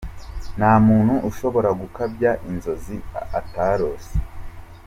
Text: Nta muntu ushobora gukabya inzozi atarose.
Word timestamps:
Nta 0.57 0.73
muntu 0.87 1.13
ushobora 1.29 1.69
gukabya 1.81 2.31
inzozi 2.49 2.95
atarose. 3.39 4.13